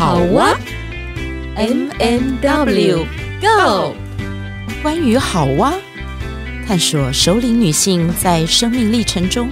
[0.00, 0.58] 好哇
[1.56, 3.04] ，M M W
[3.38, 3.94] Go，
[4.82, 5.74] 关于好哇，
[6.66, 9.50] 探索首领女性在生命历程中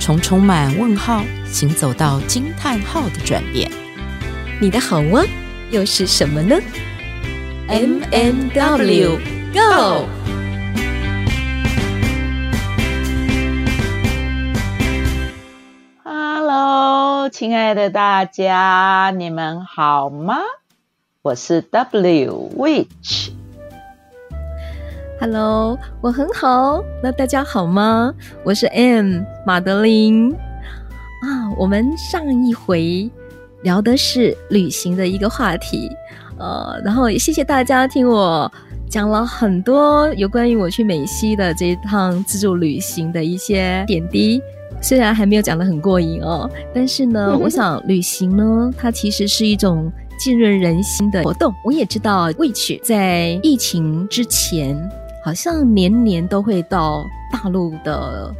[0.00, 3.70] 从充满问号行走到惊叹号的转变。
[4.60, 5.24] 你的好哇
[5.70, 6.58] 又是什么呢
[7.68, 9.18] ？M M W
[9.52, 10.08] Go。
[17.34, 20.36] 亲爱的大家，你们好吗？
[21.20, 23.30] 我是 W Witch。
[25.20, 26.80] Hello，我很好。
[27.02, 28.14] 那大家好吗？
[28.44, 30.32] 我是 M 马德琳。
[30.32, 33.10] 啊，我们上一回
[33.64, 35.90] 聊的是旅行的一个话题，
[36.38, 38.48] 呃，然后也谢谢大家听我
[38.88, 44.40] 讲了很多有关于我去美西的这一趟自助旅行的一些点滴。
[44.84, 51.50] 虽然还没有讲得很过瘾哦，但是呢， 我想旅行呢，它其实是一种浸润人心的活动。
[51.64, 54.76] 我也知道，Witch 在疫情之前，
[55.24, 58.30] 好像年年都会到大陆的。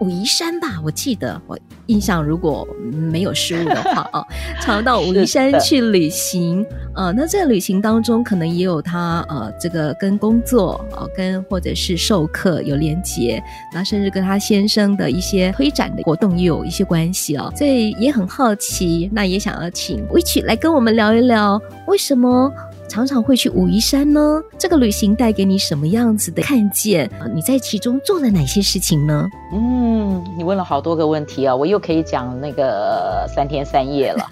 [0.00, 4.24] 武夷山吧，我记得我印象如果没有失误的话啊，
[4.60, 6.64] 常到武夷山去旅行。
[6.94, 17.52] 呃，那这个旅行当中可能也有他呃这个跟工作呃跟或者是授课有连结，那甚至跟他先生的一些推展的活动也有一些关系哦。
[17.56, 22.52] 所以也很好奇，那也想要请 Witch 来跟我们聊一聊为什么。
[22.88, 24.42] 常常会去武夷山呢？
[24.58, 27.10] 这个旅行带给你什么样子的看见？
[27.34, 29.26] 你在其中做了哪些事情呢？
[29.52, 34.28] 嗯，你问了好多个问题啊，我又可以讲那个三天三夜了。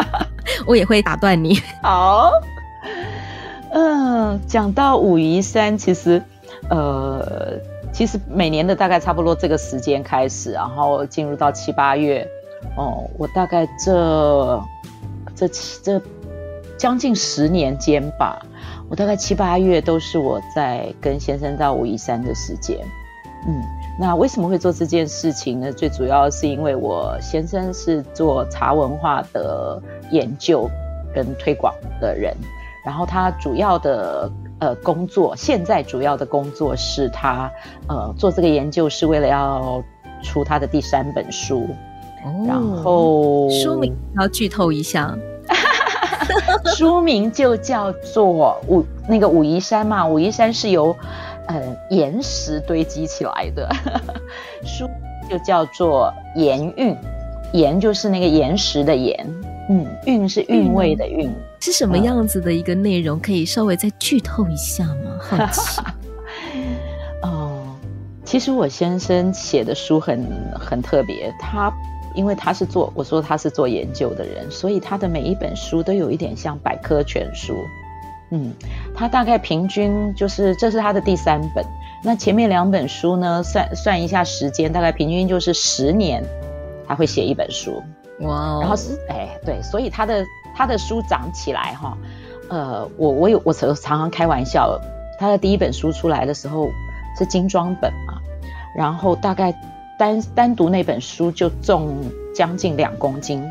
[0.66, 1.58] 我也会打断你。
[1.82, 2.30] 好，
[3.72, 6.22] 嗯，讲到武夷山，其实，
[6.68, 7.58] 呃，
[7.92, 12.26] 其实每年的大概差不多这个时间开始，然后进入到七八月，
[12.76, 14.62] 哦，我大概这
[15.34, 16.00] 这七这。
[16.76, 18.44] 将近十年间吧，
[18.88, 22.78] 我大概七八月都是我在跟先生到武夷山的时间。
[23.48, 23.62] 嗯，
[23.98, 25.72] 那为什么会做这件事情呢？
[25.72, 30.68] 最主要是因为我先生是做茶文化的研究
[31.14, 32.34] 跟推广的人，
[32.84, 37.50] 然后他主要的呃工作，现在主要的工作是他
[37.88, 39.82] 呃做这个研究是为了要
[40.22, 41.68] 出他的第三本书，
[42.24, 45.16] 哦、然后书名要剧透一下。
[46.74, 50.96] 书名就叫做武那个武夷山嘛，武夷山是由
[51.46, 53.68] 呃岩石堆积起来的，
[54.64, 54.88] 书
[55.30, 56.96] 就叫做岩韵，
[57.52, 59.26] 岩就是那个岩石的岩，
[59.68, 63.18] 嗯，韵是韵味的韵，是什么样子的一个内容？
[63.20, 65.18] 可以稍微再剧透一下吗？
[65.20, 65.80] 好奇。
[67.22, 67.62] 哦，
[68.24, 70.26] 其实我先生写的书很
[70.58, 71.72] 很特别，他。
[72.16, 77.54] 因为他是做，我说他是做研究的人，所以他的每一本书都有一点像百科全书。
[78.30, 78.52] 嗯，
[78.94, 81.64] 他大概平均就是，这是他的第三本。
[82.02, 86.24] 那前面两本书呢，算算一下时间，大概平均就是十年，
[86.88, 87.82] 他会写一本书。
[88.20, 90.24] 哇 Wow，然后是哎对，所以他的
[90.56, 91.96] 他的书长起来哈，
[92.48, 94.80] 呃，我我有我常常开玩笑，
[95.20, 96.68] 他的第一本书出来的时候
[97.18, 98.20] 是精装本嘛，
[98.74, 99.54] 然后大概。
[99.98, 101.94] 单单独那本书就重
[102.34, 103.42] 将近两公斤，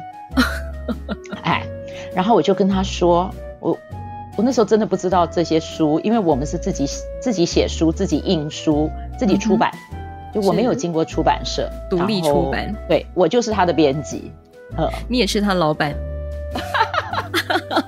[1.44, 1.64] 哎，
[2.14, 3.30] 然后我就跟他说，
[3.60, 3.78] 我
[4.38, 6.86] 我那时候真的不知道这些书，因为我们是自己
[7.22, 9.98] 自己写书、自己印书、自己出版，嗯、
[10.34, 14.32] 就我没有经过出版社独立出版，对，我就是他的编辑，
[14.78, 15.96] 呃，你也是他老板。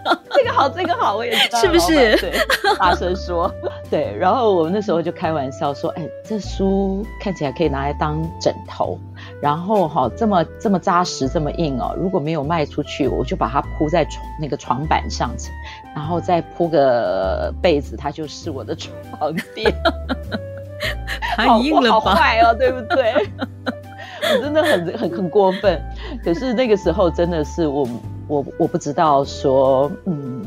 [0.57, 2.15] 这个好，这个好，我也知道是不是？
[2.17, 2.31] 对，
[2.79, 3.53] 大声说，
[3.89, 4.15] 对。
[4.17, 8.97] 然后我们那时候就开玩笑说：“哎，这书看起来可以拿来当枕头，
[9.41, 11.93] 然后哈，这么这么扎实，这么硬哦。
[11.97, 15.29] 如果没有卖出去，我就把它铺在床那个床板上，
[15.95, 18.91] 然后再铺个被子，它就是我的床
[19.53, 19.73] 垫。
[21.37, 22.11] 太硬了吧？
[22.11, 23.13] 好坏哦，对不对？
[24.35, 25.79] 我真的很很很过分。
[26.23, 27.87] 可是那个时候真的是我。”
[28.27, 30.43] 我我不知道说，嗯，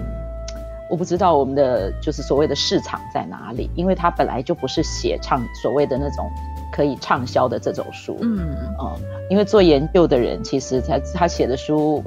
[0.90, 6.30] 我不知道我们的就是所谓的市场在哪里，因为他本来就不是写畅所谓的那种
[6.72, 9.00] 可以畅销的这种书，嗯嗯，
[9.30, 12.02] 因为做研究的人其实他他写的书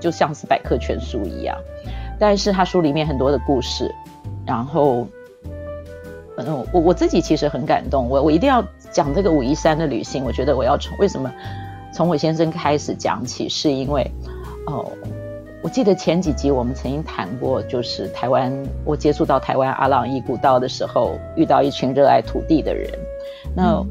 [0.00, 1.56] 就像是百科全书一样，
[2.18, 3.94] 但是他书里面很多的故事，
[4.46, 5.06] 然后，
[6.38, 11.30] 嗯，我我自己其实很感动，我我一定要讲这个武夷山的旅行，我觉得我要从为什么
[11.92, 14.10] 从我先生开始讲起，是因为
[14.66, 14.90] 哦。
[15.60, 18.52] 我记得前几集我们曾经谈过，就是台湾，
[18.84, 22.88] 我接触到台湾阿朗伊古道的时候，遇到一群热爱土地的人。
[23.56, 23.84] 那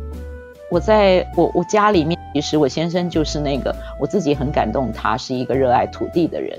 [0.71, 6.57] 我在我我家里面，其实我先生就是那个我自己很感动，他是一个热爱土地的人。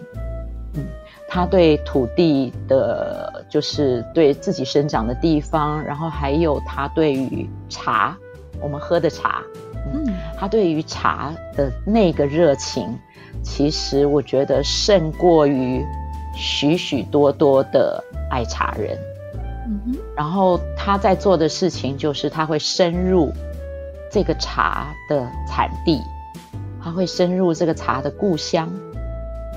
[0.74, 0.84] 嗯，
[1.26, 8.14] 他对土地的，就是对自己生长的地方，然后还有他对于茶，
[8.60, 9.42] 我们喝的茶，
[9.94, 10.04] 嗯，
[10.38, 12.94] 他对于茶的那个热情，
[13.42, 15.84] 其实我觉得胜过于
[16.34, 18.98] 许许多多的爱茶人。
[19.66, 23.30] 嗯哼，然后他在做的事情就是他会深入
[24.10, 26.00] 这个茶的产地，
[26.82, 28.70] 他会深入这个茶的故乡，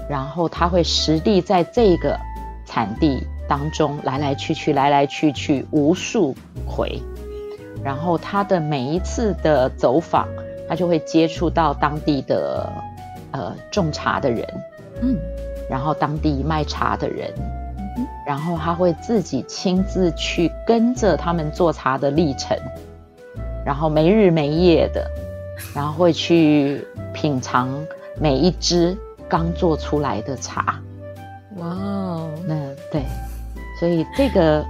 [0.10, 2.20] 然后他会实地在这个
[2.66, 6.36] 产地当中来来去去，来来去去无数
[6.68, 7.02] 回，
[7.82, 10.28] 然后他的每一次的走访，
[10.68, 12.70] 他就会接触到当地的
[13.32, 14.46] 呃种茶的人，
[15.02, 15.18] 嗯，
[15.70, 17.34] 然后当地卖茶的人。
[18.26, 22.58] 然后他会自己亲自去跟着他们做茶的历程，
[23.66, 25.06] 然后没日没夜的，
[25.76, 27.68] 然后会去品尝
[28.18, 28.96] 每一支
[29.28, 30.80] 刚做出来的茶。
[31.58, 32.56] 哇哦，那
[32.92, 33.04] 对，
[33.78, 34.66] 所以这个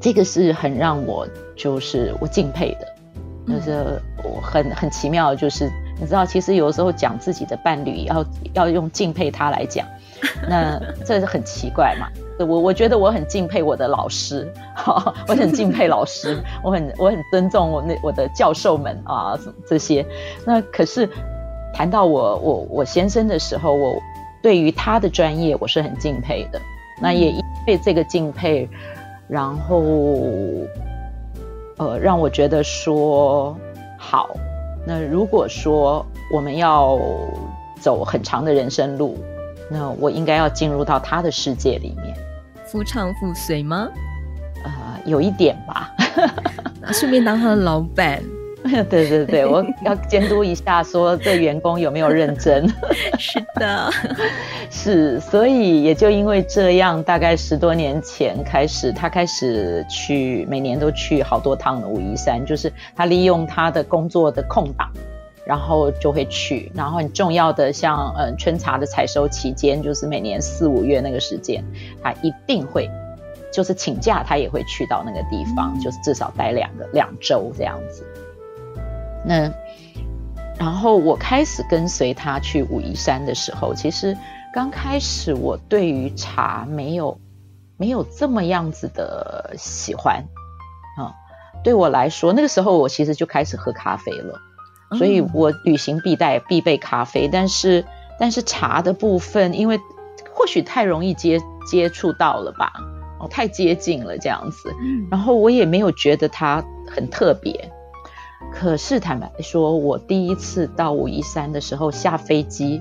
[0.00, 5.70] 这个是很让我就是我敬佩的，就是我很很奇妙，就是
[6.00, 8.24] 你知道，其实有的时候讲自己的伴侣要
[8.54, 9.86] 要用敬佩他来讲，
[10.48, 12.08] 那这是很奇怪嘛。
[12.38, 19.38] 我我觉得我很敬佩我的老师，哈，我很敬佩老师，我很我很尊重我那我的教授们啊，
[19.68, 20.04] 这些。
[20.46, 21.06] 那可是
[21.74, 24.00] 谈到我我我先生的时候，我
[24.42, 26.58] 对于他的专业我是很敬佩的。
[26.98, 28.66] 那也因为这个敬佩，
[29.28, 29.82] 然后
[31.76, 33.54] 呃让我觉得说
[33.98, 34.30] 好。
[34.86, 36.98] 那如果说我们要
[37.80, 39.18] 走很长的人生路，
[39.70, 42.16] 那我应该要进入到他的世界里面。
[42.66, 43.88] 夫唱妇随吗？
[44.64, 44.70] 呃，
[45.04, 45.94] 有一点吧。
[46.80, 48.22] 那 顺便当他的老板。
[48.62, 52.68] 对 对对， 我要监督一下，说对员工有没有认真。
[53.18, 53.90] 是的，
[54.70, 64.90] 是，所以也就因为这样，大概十多年前开始，他开始去每年都去好多趟的武夷山，就是他利用他的工作的空档。
[65.42, 71.64] 然后就会去，然后很重要的像嗯春茶的采收期间，就是每年四五月那个时间，
[72.00, 72.88] 他一定会，
[73.50, 78.04] 就是请假他也会去到那个地方，就是至少待两个两周这样子。
[79.24, 79.52] 那
[80.58, 84.16] 然后我开始跟随他去武夷山的时候，其实
[84.52, 87.18] 刚开始我对于茶没有
[87.76, 90.24] 没有这么样子的喜欢
[90.98, 91.14] 啊，
[91.64, 94.38] 对我来说那个时候我其实就开始喝咖啡了。
[94.98, 97.84] 所以我旅行必带必备咖啡，但是
[98.18, 99.78] 但是茶的部分，因为
[100.34, 102.72] 或许太容易接接触到了吧，
[103.20, 104.74] 哦，太接近了这样子，
[105.08, 107.70] 然后我也没有觉得它很特别。
[108.52, 112.80] 可是坦白说，我第一次到武夷山的时候下飞机，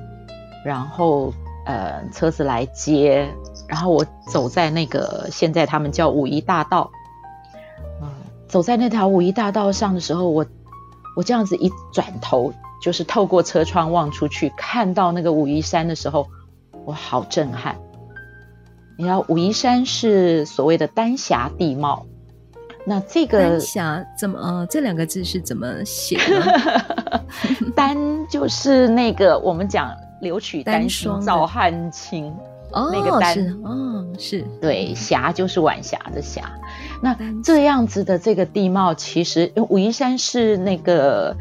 [0.66, 1.34] 然后
[1.66, 3.30] 呃车子来接，
[3.68, 6.92] 然后我走在那个现在他们叫武夷大道，
[8.02, 8.10] 嗯，
[8.48, 10.46] 走在那条武夷大道上的时候，我。
[11.16, 16.28] 我这样子一转头，就是透过车窗望出去，看到那个武夷山的时候，
[16.86, 17.78] 我好震撼。
[18.98, 22.06] 你知道武夷山是所谓的丹霞地貌，
[22.90, 24.40] 那这个丹霞怎么？
[24.40, 27.22] 呃，这两个字是怎么写的？
[27.76, 27.96] 丹
[28.28, 32.34] 就是那个我们讲留取丹心照汗青，
[32.72, 33.36] 哦，那个丹，
[34.18, 36.52] 是对，霞就是晚霞的霞。
[37.00, 41.38] 那这样子的这个地貌，其实武夷山是那个，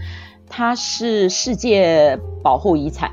[0.50, 3.10] 它是世界保护遗产，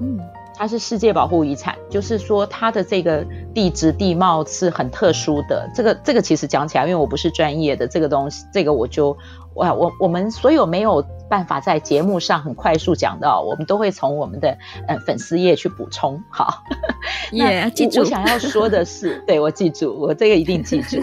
[0.00, 0.18] 嗯，
[0.60, 3.24] 它是世界保护遗产，就是说它的这个
[3.54, 5.66] 地质地貌是很特殊的。
[5.74, 9.16] 这个这个其实讲起来，因为我不是专业的这个东西，这个我就。
[9.54, 16.22] 哇，我我们所有没有办法在节目上很快速讲到，我们都会从我们的呃粉丝页去补充。
[16.30, 16.62] 好，
[17.32, 18.00] 也、yeah, 记住。
[18.00, 20.98] 我想要说的是， 对，我记住，我这个一定记住。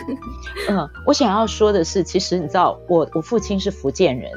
[0.69, 4.31] 嗯，我想要说的是，其实你知道，我我父亲是福建人，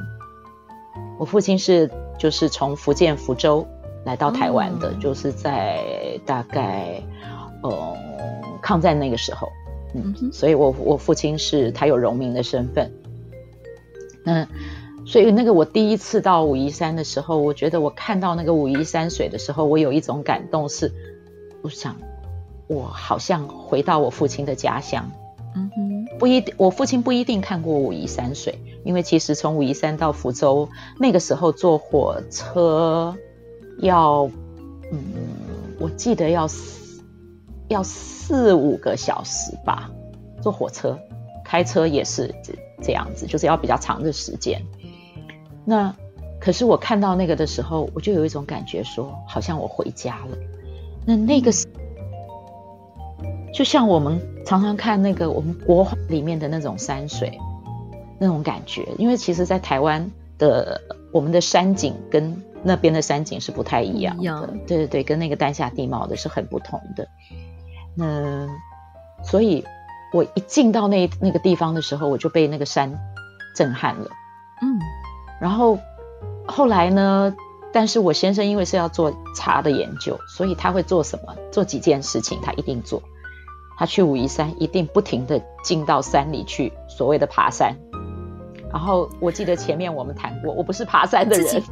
[1.16, 3.64] 我父亲是就是从福建福州
[4.04, 5.82] 来到台湾的，嗯、就是在
[6.24, 7.02] 大概
[7.62, 7.96] 呃
[8.62, 9.48] 抗战那个时候，
[9.94, 12.90] 嗯，嗯所以我我父亲是他有荣民的身份。
[14.24, 14.46] 嗯，
[15.06, 20.94] 所以那个我第一次到武夷山的时候，我觉得我看到那个武夷山水的时候，我有一种感动是，是
[21.62, 21.96] 我想
[22.66, 25.10] 我好像回到我父亲的家乡。
[25.56, 33.16] 嗯哼，不一定，我父亲不一定看过武夷山水，因为其实从武夷山到福州那个时候坐火车
[33.80, 34.30] 要，
[34.92, 34.98] 嗯，
[35.78, 37.02] 我记得要四
[37.68, 39.90] 要四五个小时吧，
[40.42, 40.98] 坐火车，
[41.44, 42.34] 开车也是。
[42.42, 44.62] 这这样子就是要比较长的时间。
[45.66, 45.94] 那
[46.40, 50.38] 可是我看到那个的时候，我就有一种感觉说，说好像我回家了。
[51.04, 51.66] 那那个是，
[53.52, 57.38] 就像我们常常看那个我们国画里面的那种山水，
[58.18, 58.88] 那种感觉。
[58.96, 60.80] 因为其实，在台湾的
[61.12, 67.08] 我们的山景跟那边的山景是不太一样的，样对对对，跟那个丹霞地貌的是很不同的。
[67.96, 68.48] 那
[69.24, 69.64] 所以，
[70.12, 72.98] 我一进到那那个地方的时候，我就被那个山
[73.54, 74.10] 震撼了。
[74.62, 74.78] 嗯，
[75.40, 75.78] 然后
[76.46, 77.34] 后来呢？
[77.72, 81.36] 但是我先生因为是要做茶的研究，所以他会做什么？
[81.52, 83.00] 做几件事情，他一定做。
[83.78, 87.76] 他去武夷山，一定不停的进到山里去，所谓的爬山。
[88.72, 91.62] 然后我记得前面我们谈过，我不是爬山的人。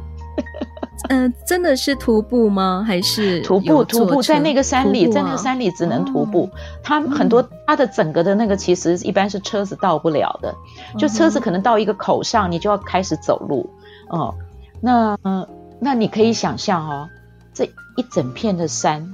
[1.09, 2.83] 嗯、呃，真的是徒步吗？
[2.87, 3.83] 还是徒步？
[3.83, 6.49] 徒步在那个山里，啊、在那个山里只能徒步。
[6.81, 10.55] 他、哦、很多，它的整个的那个其实一般是车子到不了的，
[10.97, 13.69] 就车子可能到一个口上，你就要开始走路。
[14.09, 14.45] 哦、嗯，
[14.81, 15.47] 那嗯。
[15.81, 17.07] 那你可以想象哦，
[17.53, 17.63] 这
[17.95, 19.13] 一整片的山，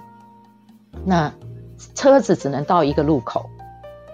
[1.06, 1.32] 那
[1.94, 3.48] 车子只能到一个路口，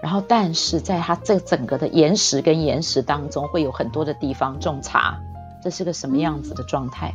[0.02, 5.18] 然后但是在它这整个的岩石跟岩石当中，会有很多的地方种茶，
[5.64, 7.10] 这是个什么样子的状态？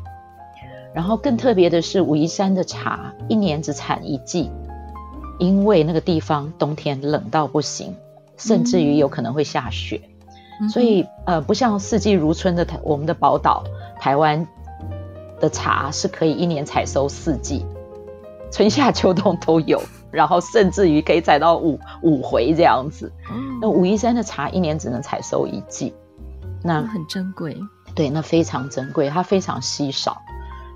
[0.93, 4.51] 然后更特别的是，武夷山的茶一年只产一季，
[5.39, 7.95] 因为那个地方冬天冷到不行，
[8.37, 10.01] 甚至于有可能会下雪，
[10.71, 13.63] 所以呃，不像四季如春的台，我们的宝岛
[13.99, 14.47] 台湾。
[15.39, 17.63] 的茶是可以一年采收四季，
[18.51, 19.79] 春夏秋冬都有，
[20.09, 23.11] 然后甚至于可以采到五五回这样子。
[23.31, 25.93] 嗯，那武夷山的茶一年只能采收一季，
[26.63, 27.55] 那很珍贵。
[27.93, 30.19] 对，那非常珍贵，它非常稀少，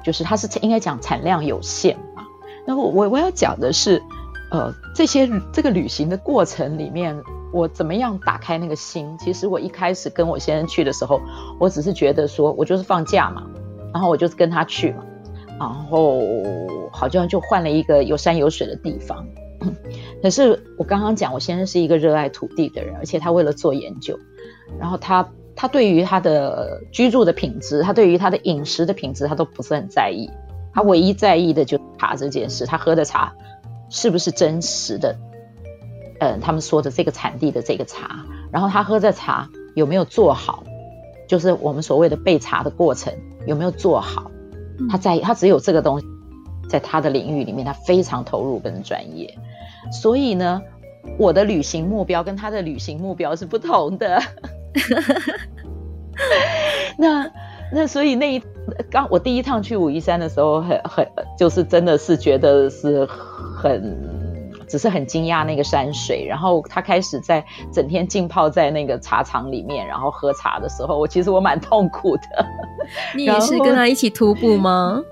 [0.03, 2.25] 就是它是应该讲产量有限嘛。
[2.65, 4.01] 那我我我要讲的是，
[4.51, 9.17] 呃，这些这个旅行的过程里面，我怎么样打开那个心？
[9.19, 11.19] 其实我一开始跟我先生去的时候，
[11.59, 13.47] 我只是觉得说我就是放假嘛。
[13.93, 15.03] 然后我就跟他去嘛，
[15.59, 16.21] 然后
[16.93, 19.27] 好像就换了一个有山有水的地方。
[20.23, 24.17] 可是我刚刚讲，我先生是一个热爱土地的人，而且他为了做研究，
[24.79, 30.29] 然后他他对于他的居住的品质，他对于他的饮食的品质，他都不是很在意。
[30.73, 33.33] 他唯一在意的就是茶这件事，他喝的茶
[33.89, 35.15] 是不是真实的？
[36.19, 40.63] 嗯，他们说的这个产地的这个茶，然后他喝的茶有没有做好？
[41.27, 43.13] 就是我们所谓的备茶的过程
[43.45, 44.29] 有没有做好？
[44.89, 46.05] 他在他只有这个东西，
[46.69, 49.37] 在他的领域里面，他非常投入跟专业。
[49.91, 50.61] 所以呢，
[51.17, 54.21] 我的旅行目标跟他的旅行目标是不同的。
[56.97, 57.29] 那
[57.73, 58.41] 那所以那一
[58.89, 63.07] 刚我第一趟去武夷山的时候，很很就是真的是觉得是
[63.57, 64.21] 很。
[64.69, 72.23] 只是很惊讶那个山水，然后他开始在整天浸泡在那个茶厂里面，然后喝茶的时候，我其实我蛮痛苦的。
[73.13, 75.03] 你 也是跟他一起徒步吗？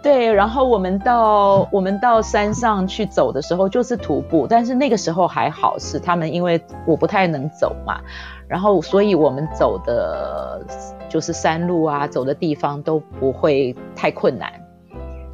[0.00, 8.00] 对，然后我们到我们到山上去走的时候就是徒步，但是那个时候还好，是他们因为我不太能走嘛，
[8.46, 10.64] 然后所以我们走的
[11.08, 14.52] 就是山路啊，走的地方都不会太困难。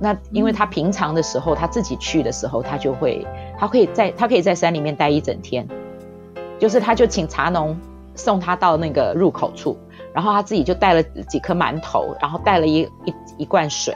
[0.01, 3.25] 那因为他平常的时候，他自己去的时候，他就会，
[3.59, 5.67] 他可以在，他可以在山里面待一整天，
[6.59, 7.77] 就是他就请茶农
[8.15, 9.77] 送他到那个入口处，
[10.13, 13.95] 然后他自己就带了几颗馒头，然后带了一一一罐水，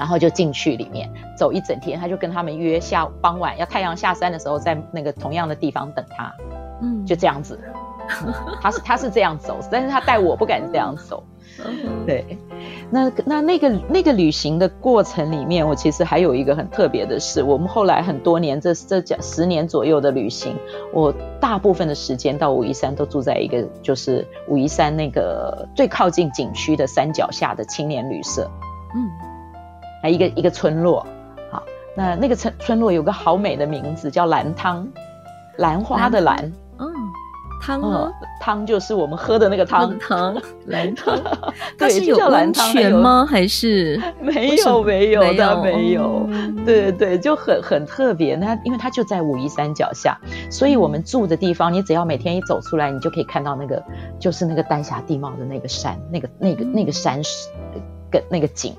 [0.00, 6.32] 然后就进去里面走一整天，他就跟他们约下傍晚要太阳下山的时候，在那个同样的地方等他，
[6.80, 7.60] 嗯，就这样子，
[8.62, 11.22] 他是他是这样走，但是他带我不敢这样走。
[12.06, 12.38] 对，
[12.88, 17.42] 那那那个那个旅行的过程里面，我其实还有一个很特别的事。
[17.42, 20.56] 我们后来很多年，这这讲十年左右的旅行，
[20.94, 28.50] 我大部分的时间到武夷山都住在一个，就是武夷山那个最靠近景区的山脚下的青年旅社。
[28.94, 29.10] 嗯，
[30.02, 31.06] 还一个一个村落。
[31.50, 31.62] 好，
[31.94, 34.86] 那那个村村落有个好美的名字，叫兰汤，
[35.58, 36.52] 兰花的兰。
[36.78, 36.88] 嗯
[37.62, 41.14] 汤哦，汤就是我们喝的那个汤汤兰汤，
[41.78, 43.26] 它是有温泉吗？
[43.28, 46.26] 还是 没有没有的没有？
[46.64, 48.34] 对对对，就很很特别。
[48.34, 50.18] 那因为它就在武夷山脚下，
[50.50, 53.82] 所以我们住的地方，你只要每天一走出来，你就可以看到那个
[54.18, 57.46] 就是那个丹霞地貌的那个山，那个那个那个山是
[58.10, 58.74] 跟那个景。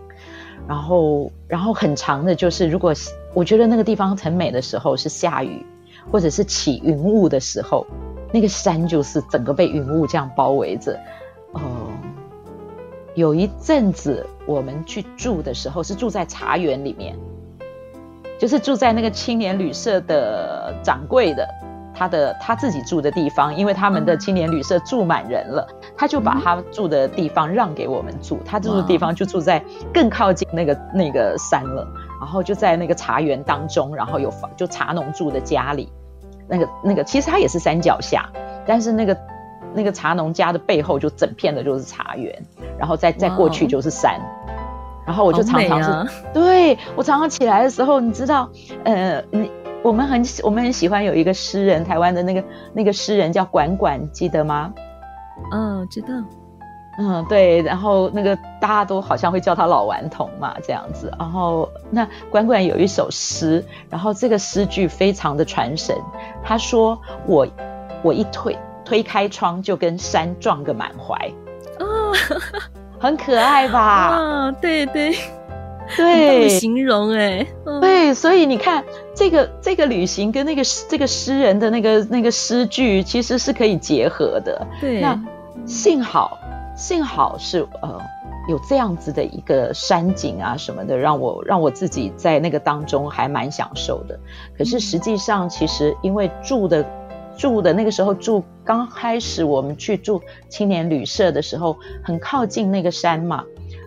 [0.67, 2.93] 然后然后很长的，就是如果
[3.33, 5.65] 我觉得那个地方很美的时候是下雨
[6.11, 7.85] 或者是起云雾的时候。
[8.33, 10.97] 那个山就是整个被云雾这样包围着，
[11.51, 11.89] 哦、呃，
[13.13, 17.13] 有一阵子我们去住的时候是住在茶园里面，
[18.39, 21.45] 就是住在那个青年旅社的掌柜的
[22.01, 31.87] 他的他自己住的地方，因为他们的青年旅社住满人了，他就把他住的地方让给我们住，他住的地方就住在更靠近那个那个山了。
[32.19, 35.91] 然后就在那个茶园当中，然后有房就茶农住的家里，
[36.47, 38.27] 那个那个其实它也是山脚下，
[38.65, 39.15] 但是那个
[39.75, 42.35] 那个茶农家的背后就整片的就是茶园，
[42.79, 44.19] 然后再再过去就是山。
[45.05, 48.49] 然后我就常常是，啊、对我常常起来的时候，你知道，
[48.85, 49.21] 呃，
[49.83, 54.73] 我们很我们很喜欢有一个诗人，台湾的那个那个诗人叫管管，记得吗？
[55.51, 56.07] 嗯，知道。
[56.97, 57.61] 嗯，对。
[57.61, 61.11] 然后那个大家都好像会叫他老顽童嘛，这样子。
[61.17, 65.95] 然后那管管有一首诗，然后这个诗句非常的传神。
[66.43, 67.47] 他说：“我
[68.03, 71.15] 我一推推开窗，就跟山撞个满怀。”
[71.79, 72.13] 哦。
[72.99, 73.79] 很可爱吧？
[73.79, 75.15] 啊， 对对
[75.95, 77.45] 对，形容哎，
[77.79, 78.83] 对，所以你看
[79.15, 84.67] 这个这个旅行跟那个这个诗人的那个那个诗句其实是可以结合的。
[84.79, 85.19] 对，那
[85.65, 86.37] 幸好
[86.75, 87.99] 幸好是呃
[88.49, 94.19] 有这样子的一个山景啊什么的，让我让我自己在那个当中还蛮享受的。
[94.57, 96.85] 可是实际上，其实因为住的。
[97.37, 103.43] 住的那个时候住刚开始我们去住青年旅社的时候，很靠近那个山嘛。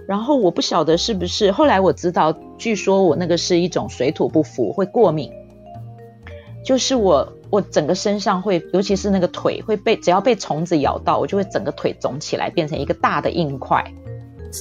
[0.06, 5.30] 然后我不晓得是不是，后来我知道，据说我那个是一种水土不服，会过敏。
[6.64, 13.84] 就是我我整个身上会，尤其是那个腿会被，只要被虫子咬到，我就会整个腿肿起来，变成一个大的硬块。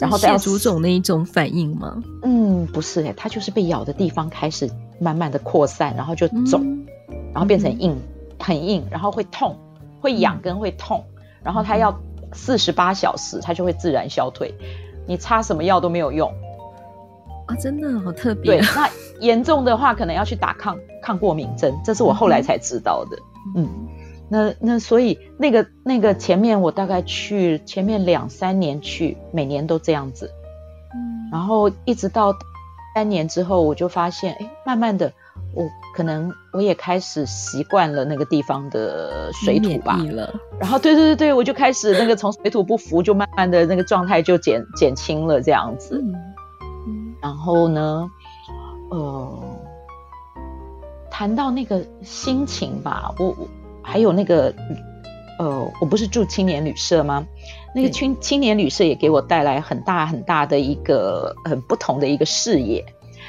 [0.02, 2.02] 然后再足肿那一种反应吗？
[2.24, 4.70] 嗯，不是诶，它就是被咬的地方开始
[5.00, 6.86] 慢慢的扩散，然后就肿，嗯、
[7.34, 7.92] 然后变成硬。
[7.92, 8.02] 嗯
[8.40, 9.56] 很硬，然后会痛，
[10.02, 11.98] 会痒跟会痛，嗯、然后它要
[12.34, 14.54] 四十八小时，它就会自然消退，
[15.06, 16.32] 你擦什么药都没有用
[17.48, 17.56] 啊！
[17.56, 18.58] 真的好特别。
[18.58, 23.18] 对，那严重的话可能要去打抗抗过敏针，这是我后来才知道的。
[23.56, 23.88] 嗯，嗯，
[24.30, 30.32] 那那所以那个那个前面我大概去前面两三年去，每年都这样子，
[30.94, 32.34] 嗯，然后一直到
[32.96, 35.12] 三年之后，我就发现，哎，慢慢的。
[35.56, 40.00] 我可能我也开始习惯了那个地方的水土吧，
[40.60, 46.04] 然后对对对对，我就开始那个从水土不服，就慢慢的那个状态就减减轻了这样子。
[46.88, 48.10] 嗯，然后呢，
[48.90, 49.40] 呃，
[51.12, 53.48] 谈到那个心情吧，我我
[53.84, 54.52] 还有那个
[55.38, 57.26] 呃，我不是住青年旅社吗？
[57.76, 62.84] 那个青青年旅社也给我带来很大很大的一个很不同的一个视野。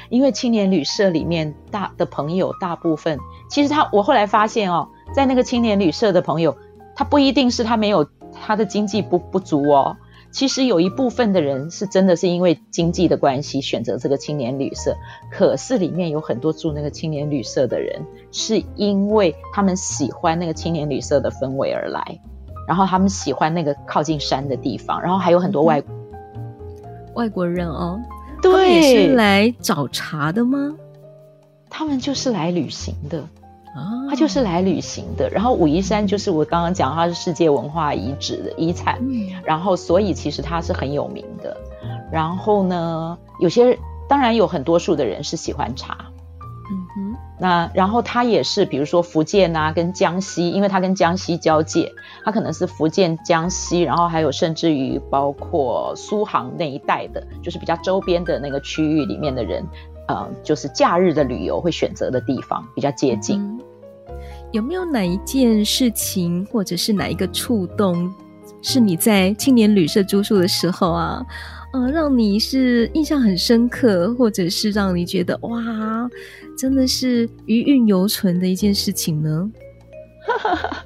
[0.09, 6.55] 因为青年旅社里面大的朋友，大部分其实他，我后来发现哦，在那个青年旅社的朋友，
[6.95, 9.97] 他不一定是他没有他的经济不不足哦。
[10.31, 14.93] 其实有一部分的人是真的是因为经济的关系选择这个青年旅社，
[15.31, 22.19] 可是里面有很多住那个青年旅社的人，是因为他们喜欢那个青年旅社的氛围而来，
[22.67, 25.81] 然后他们喜欢那个靠近山的地方，然后还有很多外
[27.13, 27.97] 外国人哦。
[28.51, 30.73] 对，也是来找茬的吗？
[31.69, 33.19] 他们就是来旅行的
[33.75, 35.29] 啊，他就是来旅行的。
[35.29, 41.57] 然后武夷山就是我刚刚讲，它是世界文化遗址的遗产，嗯、然后所以其实它是很有名的。
[42.11, 43.77] 然后呢，有些
[44.07, 45.97] 当然有很多数的人是喜欢茶。
[47.37, 51.91] 那然后它也是，比如说福建啊，跟江西，因为它跟江西交界，
[52.23, 59.67] 它可能是福建、江西，然后还有甚至于包括苏杭那一带的，就是比较周边的那个区域里面的人，
[60.07, 63.59] 呃，就是假日的旅游会选择的地方，比较接近。
[64.51, 68.13] 有没有哪一件事情，或者是哪一个触动，
[68.61, 71.21] 是你在青年旅社住宿的时候啊？
[71.75, 76.09] 呃，让你是印象很深刻，或者是让你觉得哇，
[76.57, 79.51] 真的是余韵犹存的一件事情呢？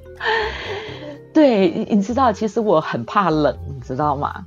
[1.31, 4.43] 对，你知道，其实我很怕冷，你知道吗？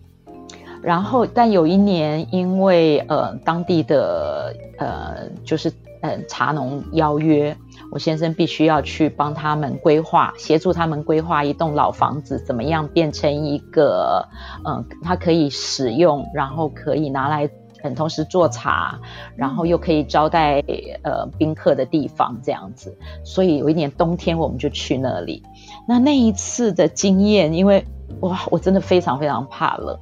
[0.83, 7.57] 然后，但有一年，因为呃，当地的呃，就是呃，茶农邀约。
[7.93, 14.27] 我先生必须要去帮他们规划，协助他们规划一栋老房子，怎么样变成一个，
[14.65, 17.51] 嗯，他可以使用，然后可以拿来，
[17.83, 18.99] 嗯，同时做茶，
[19.37, 20.65] 然后又可以招待
[21.03, 22.97] 呃宾客的地方，这样子。
[23.25, 25.43] 所以有一年冬天，我们就去那里。
[25.87, 27.85] 那那一次的经验，因为
[28.21, 29.99] 哇，我真的非常非常怕冷。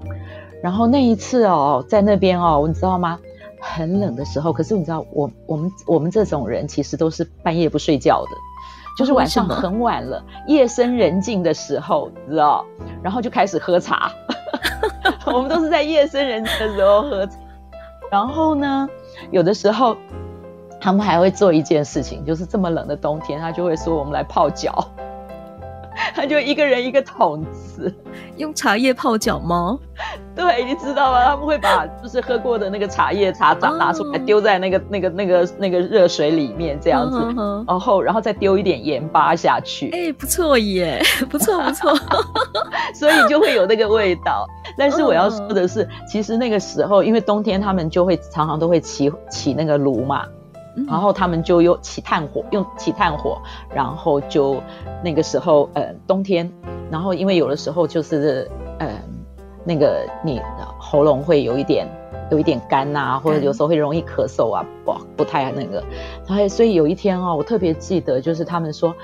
[0.62, 3.18] 然后那一次哦，在那边哦，你知道吗？
[3.60, 8.30] 很冷的时候，可是你知道，我我们我们这种人其实都是半夜不睡觉的，
[8.96, 12.64] 就是晚上很晚了，夜深人静的时候，知道，
[13.02, 14.10] 然后就开始喝茶。
[15.26, 17.36] 我们都是在夜深人静的时候喝茶。
[18.10, 18.88] 然后呢，
[19.30, 19.96] 有的时候
[20.80, 24.84] 他们还会做一件事情，就是这么冷的冬天，他就会说我们来泡脚。
[26.14, 27.94] 他就一个人一个桶子，
[28.36, 29.78] 用茶叶泡脚吗？
[30.34, 31.24] 对，你知道吗？
[31.24, 34.86] 他们会把就是喝过的那个茶叶茶渣拿出来，丢在那个、oh.
[34.90, 37.68] 那个那个那个热水里面，这样子，oh, oh, oh.
[37.68, 39.90] 然后然后再丢一点盐巴下去。
[39.90, 41.94] 哎，不错耶，不 错不错，
[42.94, 44.46] 所以就会有那个味道。
[44.76, 45.90] 但是我要说的是，oh.
[46.08, 50.24] 其实那个时候，因为冬天他们就会常常都会起起那个炉嘛。
[50.86, 53.40] 然后他们就用起炭火，用起炭火，
[53.74, 54.62] 然后就
[55.02, 56.50] 那个时候，呃，冬天，
[56.90, 58.88] 然后因为有的时候就是，呃，
[59.64, 60.40] 那个你
[60.78, 61.86] 喉咙会有一点，
[62.30, 65.82] 有一点干呐，或者有时候会容易咳嗽啊，不不太那个，
[66.26, 68.94] 然后所以有一天哦，我特别记得，就是他们说，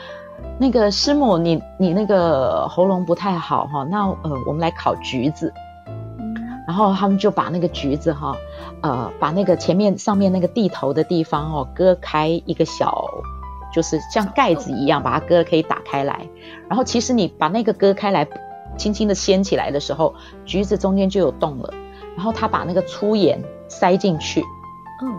[0.59, 5.53] 那个师母，你你那个喉咙不太好哈，那呃，我们来烤橘子。
[6.67, 8.37] 然后他们就把那个橘子哈，
[8.81, 13.09] 呃，把那个前面上面那个蒂头的地方哦，割开一个小，
[13.73, 16.29] 就是像盖子一样，把它割可以打开来。
[16.69, 18.27] 然后其实你把那个割开来，
[18.77, 21.73] 轻轻的掀起来的时候，橘子中间就有洞了。
[22.17, 24.43] 然后他把那个粗盐塞进去，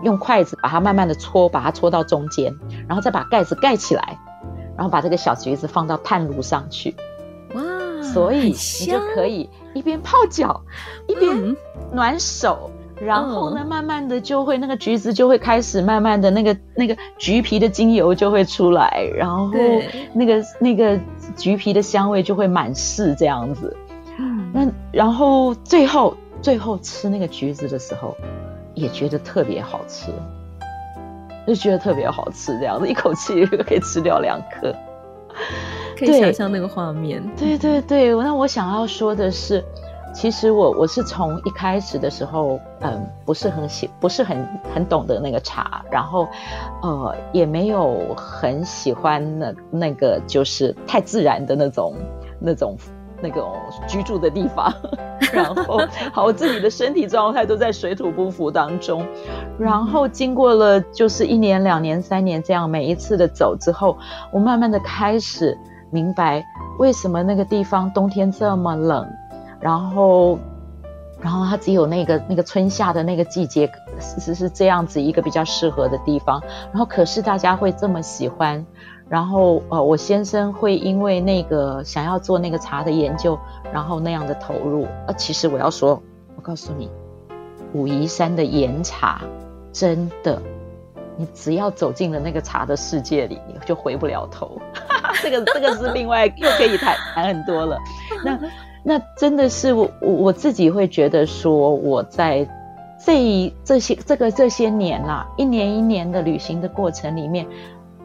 [0.02, 2.52] 用筷子把它慢慢的搓，把它搓到中间，
[2.86, 4.18] 然后再把盖子盖起来，
[4.76, 6.94] 然后把这个小橘子放到炭炉上去。
[8.08, 9.48] 哇，所以你就可以。
[9.74, 10.60] 一边泡脚，
[11.06, 11.56] 一边
[11.92, 19.52] 暖手，嗯、然后呢，慢慢的就会那个橘子就会开始慢慢的那个那个橘皮的精油就会出来，然后
[20.12, 20.98] 那个那个
[21.36, 23.76] 橘皮的香味就会满室这样子。
[24.18, 28.16] 嗯，那然后最后最后吃那个橘子的时候，
[28.74, 30.10] 也觉得特别好吃，
[31.46, 34.74] 就觉得特别好吃，这样子一口气 可以吃掉两颗。
[35.98, 37.22] 可以想象那个画面。
[37.36, 39.64] 对对对，那我想要说的是，
[40.14, 46.28] 其实我我是从一开始的时候，嗯，不是很喜，不是很很懂得那个茶，然后，
[46.82, 51.94] 呃，也没有很喜欢那那个就是太自然的那种
[52.40, 52.76] 那种
[53.20, 53.52] 那种
[53.86, 54.72] 居住的地方，
[55.32, 55.80] 然后，
[56.12, 59.04] 好，我自己的身体状态都在水土不服当中，
[59.58, 63.98] 然后经过了就是一年、两年、三年这样每一次的走之后，
[64.32, 65.58] 我慢慢的开始。
[65.90, 66.44] 明白
[66.78, 69.08] 为什么那个地方冬天这么冷，
[69.60, 70.38] 然后，
[71.20, 73.70] 然后它只有那个那个春夏的那个季节
[74.00, 76.40] 是是是这样子一个比较适合的地方，
[76.72, 78.64] 然后可是大家会这么喜欢，
[79.08, 83.38] 然后呃我先生会因为那个想要做那个茶的研究，
[83.72, 86.00] 然后那样的投入，呃其实我要说，
[86.36, 86.90] 我告诉你，
[87.72, 89.22] 武夷山的岩茶
[89.72, 90.40] 真的。
[91.20, 94.56] 你只要走进了那个茶的世界里，你就回不了头。
[95.22, 97.78] 这个这个是另外又可以谈谈很多了。
[98.24, 98.38] 那
[98.82, 102.48] 那真的是我我自己会觉得说，我在
[103.04, 107.46] 这这些这个这些年啦，一年一年的旅行的过程里面，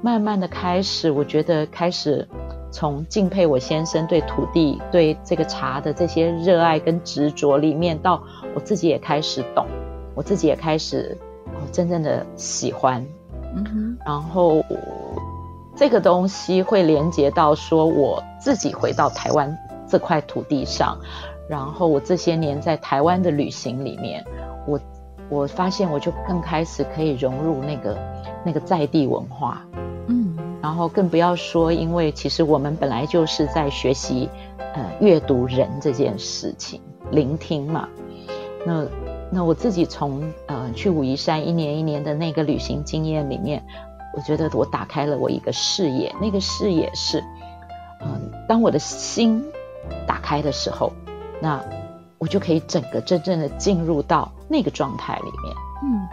[0.02, 2.28] 慢慢的开始，我觉得开始
[2.72, 8.22] 从敬佩我先生对土地对这个茶的这些热爱跟执着里面，到
[8.54, 9.66] 我自己也开始懂，
[10.16, 11.18] 我自己也开始。
[11.72, 13.06] 真正的喜欢，
[13.56, 14.56] 嗯哼，然后
[15.84, 19.54] 这个东西会连接到说我自己回到台湾
[19.86, 20.98] 这块土地上，
[21.50, 24.24] 然后我这些年在台湾的旅行里面，
[24.66, 24.80] 我
[25.28, 27.98] 我发现我就更开始可以融入那个
[28.46, 29.62] 那个在地文化，
[30.08, 34.30] 嗯，然后更不要说，因为其实我们本来就是在学习
[34.76, 36.80] 呃阅读人这件事情，
[37.12, 37.90] 聆听嘛，
[38.66, 38.88] 那。
[39.36, 43.66] 那我自己从呃去武夷山一年一年的那个旅行经验里面，
[44.14, 47.20] 我觉得我打开了我一个视野，那个视野是，
[48.02, 49.44] 嗯、呃，当我的心
[50.08, 50.94] 打开的时候，
[51.42, 51.64] 那
[52.18, 56.08] 我就可以整个真正的进入到那个状态里面，嗯，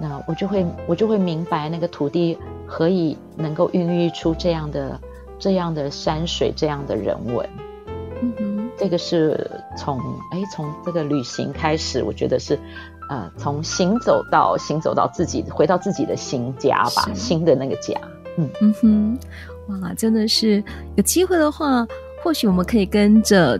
[0.00, 5.00] 那我就会我就会明白那个土地何以能够孕育出这样的
[5.38, 7.48] 这样的山水这样的人文，
[8.22, 8.56] 嗯哼。
[8.78, 9.98] 这个是从
[10.30, 12.58] 哎从这个旅行开始，我觉得是，
[13.08, 17.94] 呃，从行走到行走到自己回到自己的新家吧，新的那个家。
[18.36, 19.18] 嗯嗯哼，
[19.68, 20.62] 哇，真的是
[20.96, 21.86] 有机会的话，
[22.22, 23.58] 或许我们可以跟着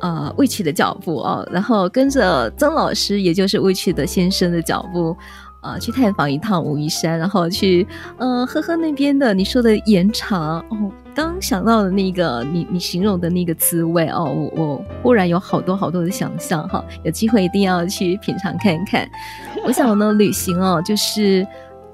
[0.00, 5.16] 呃魏曲的脚步哦，然后跟着曾老师，也就是魏曲的先生的脚步。
[5.60, 7.84] 啊，去探访一趟武夷山，然后去，
[8.16, 10.92] 呃，喝喝那边的你说的岩茶哦。
[11.18, 16.84] 刚想到的那个你你形容的那个滋味哦，我我忽然有好多好多的想象哈。
[17.02, 19.04] 有机会一定要去品尝看看。
[19.66, 21.44] 我想呢，旅行哦，就是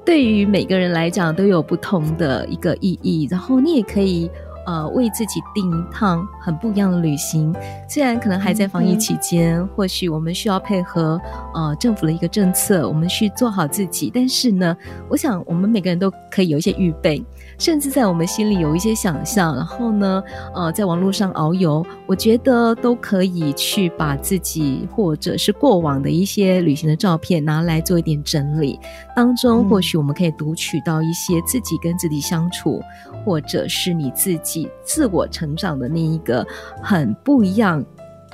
[0.04, 4.30] 对于每个人来讲都有不同的一个意义，然后你也可以
[4.66, 7.50] 呃为自己订一趟很不一样的旅行。
[7.88, 11.18] 虽然可能还在防疫期间，嗯、或许我们需要配合
[11.54, 14.12] 呃政府的一个政策，我们去做好自己。
[14.14, 14.76] 但是呢，
[15.08, 17.24] 我想我们每个人都可以有一些预备。
[17.58, 20.22] 甚至在我们心里有一些想象，然后呢，
[20.54, 28.78] 呃，在网络上遨游，我觉得都可以去把自己或者是过往的一些旅行的照片拿来做一点整理，
[29.14, 32.82] 当中或许我们可以读取到一些自己跟自己相处，
[33.24, 36.46] 或者是你自己自我成长的那一个
[36.82, 37.84] 很不一样。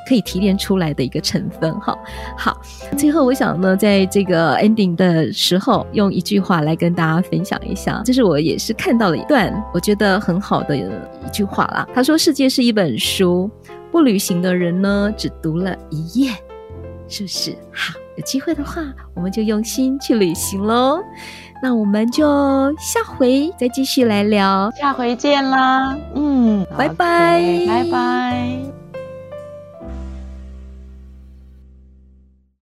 [0.06, 1.96] 可以提炼出来的一个成分，哈，
[2.36, 2.60] 好。
[2.96, 10.84] 最后，我想呢，在这个 ending 的时候，用一句话来跟大家分享一下，这是我也是看到了一段我觉得很好的一
[11.32, 11.86] 句话啦。
[11.94, 13.50] 他说：“世界是一本书，
[13.90, 16.32] 不旅行的人呢，只读了一页，
[17.08, 17.52] 是不是？
[17.72, 18.82] 好，有机会的话，
[19.14, 21.00] 我们就用心去旅行喽。
[21.62, 25.96] 那我们就下回再继续来聊，下回见啦。
[26.14, 28.58] 嗯，拜拜，拜拜。”